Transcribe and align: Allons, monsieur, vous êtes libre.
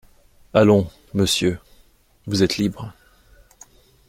Allons, 0.55 0.89
monsieur, 1.13 1.59
vous 2.25 2.41
êtes 2.41 2.57
libre. 2.57 2.91